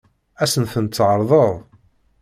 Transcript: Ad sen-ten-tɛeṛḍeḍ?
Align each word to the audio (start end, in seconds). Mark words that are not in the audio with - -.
Ad 0.41 0.49
sen-ten-tɛeṛḍeḍ? 0.53 1.51